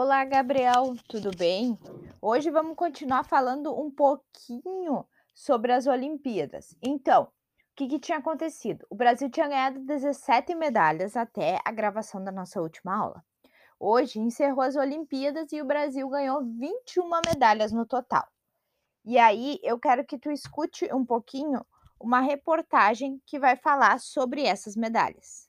[0.00, 1.76] Olá, Gabriel, tudo bem?
[2.22, 6.76] Hoje vamos continuar falando um pouquinho sobre as Olimpíadas.
[6.80, 7.28] Então, o
[7.74, 8.86] que, que tinha acontecido?
[8.88, 13.24] O Brasil tinha ganhado 17 medalhas até a gravação da nossa última aula.
[13.76, 18.24] Hoje encerrou as Olimpíadas e o Brasil ganhou 21 medalhas no total.
[19.04, 21.66] E aí eu quero que tu escute um pouquinho
[21.98, 25.47] uma reportagem que vai falar sobre essas medalhas.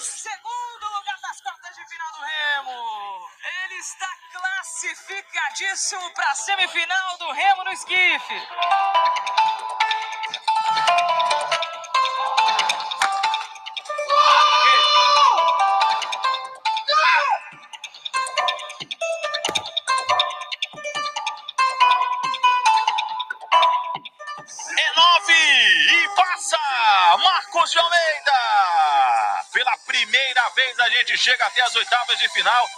[0.00, 3.28] Segundo lugar das quartas de final do Remo.
[3.64, 8.46] Ele está classificadíssimo para a semifinal do Remo no esquife.
[27.18, 29.25] Marcos de Almeida.
[29.56, 32.68] Pela primeira vez a gente chega até as oitavas de final.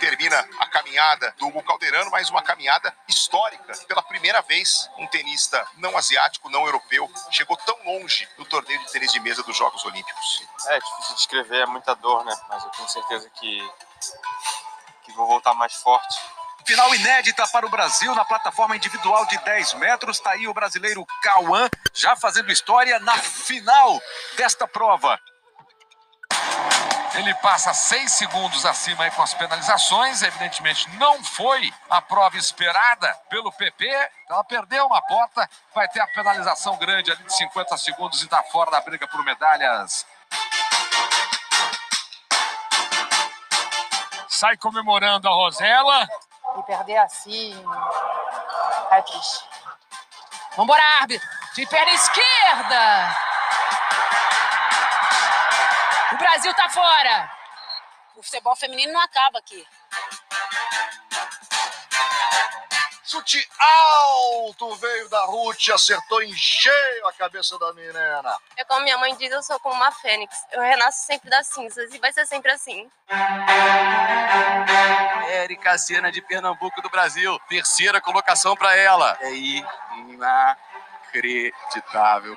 [0.00, 3.74] Termina a caminhada do Hugo Calderano, mas uma caminhada histórica.
[3.86, 8.90] Pela primeira vez, um tenista não asiático, não europeu, chegou tão longe no torneio de
[8.90, 10.44] tênis de mesa dos Jogos Olímpicos.
[10.66, 12.34] É difícil de escrever, é muita dor, né?
[12.48, 13.70] Mas eu tenho certeza que,
[15.04, 16.16] que vou voltar mais forte
[16.66, 20.16] Final inédita para o Brasil na plataforma individual de 10 metros.
[20.16, 24.02] Está aí o brasileiro Cauã já fazendo história na final
[24.36, 25.16] desta prova.
[27.14, 30.22] Ele passa seis segundos acima com as penalizações.
[30.22, 33.86] Evidentemente, não foi a prova esperada pelo PP.
[34.28, 35.48] Ela perdeu uma porta.
[35.72, 39.24] Vai ter a penalização grande ali de 50 segundos e está fora da briga por
[39.24, 40.04] medalhas.
[44.28, 46.08] Sai comemorando a Rosela
[46.58, 47.52] e perder assim
[48.90, 49.44] é triste.
[50.56, 51.28] Vambora, árbitro!
[51.54, 53.16] De perna esquerda!
[56.12, 57.30] O Brasil tá fora!
[58.16, 59.66] O futebol feminino não acaba aqui.
[63.06, 68.36] Chute alto veio da Ruth, acertou em cheio a cabeça da menina.
[68.56, 70.34] É como minha mãe diz, eu sou como uma fênix.
[70.50, 72.90] Eu renasço sempre das cinzas e vai ser sempre assim.
[75.28, 77.38] Érica Sena de Pernambuco do Brasil.
[77.48, 79.16] Terceira colocação para ela.
[79.20, 79.30] É
[80.10, 82.36] inacreditável.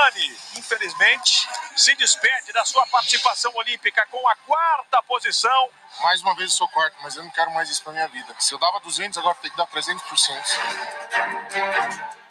[0.00, 1.46] Romani, infelizmente,
[1.76, 5.68] se despede da sua participação olímpica com a quarta posição.
[6.02, 8.34] Mais uma vez eu sou quarto, mas eu não quero mais isso pra minha vida.
[8.38, 10.00] Se eu dava 200, agora tem que dar 300%.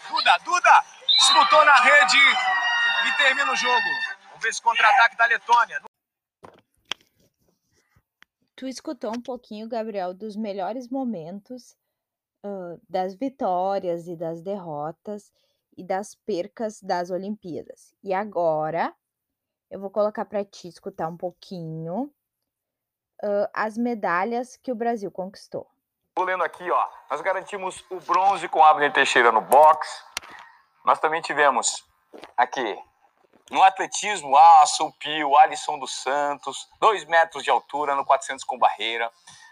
[0.10, 0.84] Duda, Duda,
[1.20, 3.88] disputou na rede e termina o jogo.
[4.30, 5.82] Vamos ver esse contra-ataque da Letônia.
[8.56, 11.78] Tu escutou um pouquinho, Gabriel, dos melhores momentos,
[12.44, 15.32] uh, das vitórias e das derrotas
[15.80, 17.96] e das percas das Olimpíadas.
[18.04, 18.94] E agora
[19.72, 22.14] eu vou colocar para ti escutar um pouquinho
[23.24, 25.70] uh, as medalhas que o Brasil conquistou.
[26.18, 26.88] Vou lendo aqui, ó.
[27.10, 30.04] Nós garantimos o bronze com Abner Teixeira no boxe.
[30.84, 31.86] Nós também tivemos
[32.36, 32.78] aqui
[33.50, 34.36] no atletismo,
[34.82, 39.10] o Pio, Alisson dos Santos, dois metros de altura no 400 com barreira.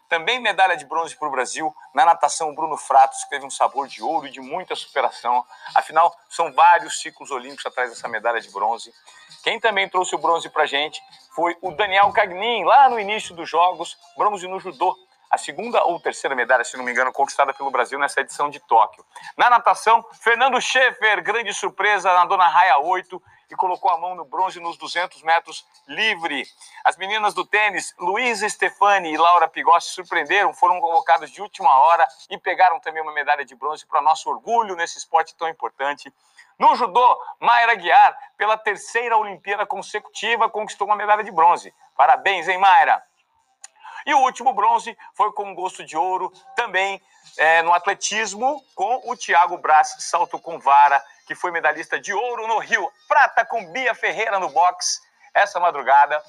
[0.07, 4.01] Também medalha de bronze para o Brasil na natação Bruno Fratos, teve um sabor de
[4.01, 5.45] ouro e de muita superação.
[5.75, 8.93] Afinal, são vários ciclos olímpicos atrás dessa medalha de bronze.
[9.43, 11.01] Quem também trouxe o bronze para a gente
[11.35, 14.95] foi o Daniel Cagnin, lá no início dos Jogos, bronze no judô.
[15.29, 18.61] A segunda ou terceira medalha, se não me engano, conquistada pelo Brasil nessa edição de
[18.61, 19.05] Tóquio.
[19.35, 24.25] Na natação, Fernando Schaefer, grande surpresa na Dona Raia 8, e colocou a mão no
[24.25, 26.45] bronze nos 200 metros livre.
[26.83, 32.07] As meninas do tênis, Luísa Stefani e Laura Pigossi, surpreenderam, foram convocadas de última hora
[32.29, 36.11] e pegaram também uma medalha de bronze para nosso orgulho nesse esporte tão importante.
[36.59, 41.73] No judô, Mayra Guiar, pela terceira Olimpíada consecutiva, conquistou uma medalha de bronze.
[41.95, 43.03] Parabéns, hein, Mayra?
[44.07, 47.01] E o último bronze foi com gosto de ouro, também
[47.37, 52.47] é, no atletismo, com o Thiago Braz, salto com vara, que foi medalhista de ouro
[52.47, 52.89] no Rio.
[53.05, 55.01] Prata com Bia Ferreira no boxe,
[55.33, 56.23] essa madrugada.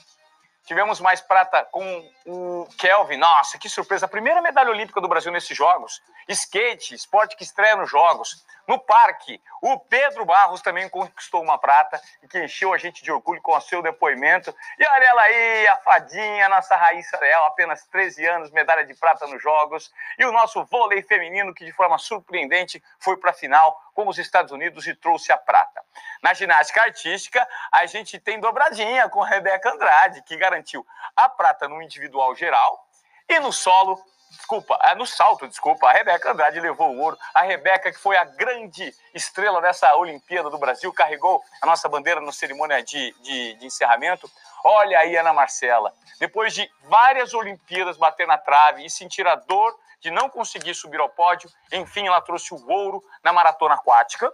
[0.65, 3.17] Tivemos mais prata com o Kelvin.
[3.17, 4.07] Nossa, que surpresa!
[4.07, 6.03] A primeira medalha olímpica do Brasil nesses Jogos.
[6.29, 8.45] Skate, esporte que estreia nos Jogos.
[8.69, 9.43] No parque.
[9.63, 13.57] O Pedro Barros também conquistou uma prata e que encheu a gente de orgulho com
[13.57, 14.55] o seu depoimento.
[14.79, 19.27] E olha ela aí, a fadinha, nossa Raíssa Leal, apenas 13 anos, medalha de prata
[19.27, 19.91] nos Jogos.
[20.19, 24.19] E o nosso vôlei feminino, que de forma surpreendente foi para a final com os
[24.19, 25.83] Estados Unidos e trouxe a prata.
[26.23, 30.87] Na ginástica artística, a gente tem dobradinha com Rebeca Andrade, que garantiu
[31.17, 32.87] a prata no individual geral
[33.29, 33.99] e no solo
[34.31, 35.89] Desculpa, é no salto, desculpa.
[35.89, 37.19] A Rebeca Andrade levou o ouro.
[37.35, 42.21] A Rebeca, que foi a grande estrela dessa Olimpíada do Brasil, carregou a nossa bandeira
[42.21, 44.31] na cerimônia de, de, de encerramento.
[44.65, 45.93] Olha aí, Ana Marcela.
[46.19, 51.01] Depois de várias Olimpíadas bater na trave e sentir a dor de não conseguir subir
[51.01, 54.33] ao pódio, enfim, ela trouxe o ouro na maratona aquática.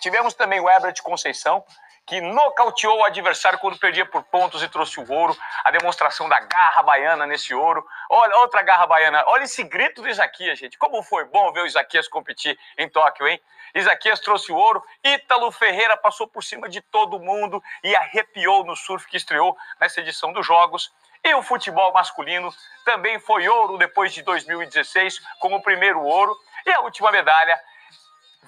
[0.00, 1.64] Tivemos também o Ebert Conceição,
[2.10, 5.36] que nocauteou o adversário quando perdia por pontos e trouxe o ouro.
[5.62, 7.86] A demonstração da garra baiana nesse ouro.
[8.10, 9.22] Olha, outra garra baiana.
[9.28, 10.76] Olha esse grito do Isaquias, gente.
[10.76, 13.40] Como foi bom ver o Isaquias competir em Tóquio, hein?
[13.76, 14.82] Isaquias trouxe o ouro.
[15.04, 20.00] Ítalo Ferreira passou por cima de todo mundo e arrepiou no surf que estreou nessa
[20.00, 20.92] edição dos Jogos.
[21.22, 22.52] E o futebol masculino
[22.84, 26.36] também foi ouro depois de 2016, como o primeiro ouro.
[26.66, 27.56] E a última medalha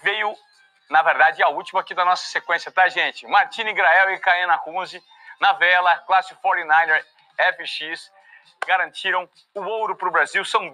[0.03, 0.37] veio
[0.91, 3.27] na verdade, a última aqui da nossa sequência, tá, gente?
[3.27, 5.03] Martini Grael e Caena Kunze,
[5.41, 7.03] na vela, classe 49er
[7.57, 8.13] FX,
[8.67, 10.45] garantiram o ouro para o Brasil.
[10.45, 10.73] São